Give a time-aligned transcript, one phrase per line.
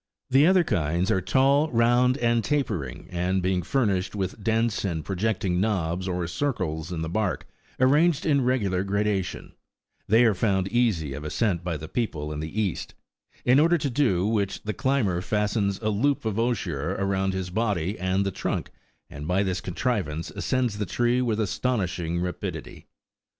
[0.31, 5.61] The other kinds are tall, round, and tapering; and being furnished with dense and projecting
[5.61, 7.47] knobs or circles in the bark,
[7.79, 9.53] arranged in regular gradation,
[10.07, 12.95] they are found easy of ascent by the people in the East;
[13.45, 17.99] in order to do which, the climber fastens a loop of osier round his body
[17.99, 18.71] and the trunk,
[19.07, 22.87] and by this contrivance ascends the tree with astonishing 12 rapidity.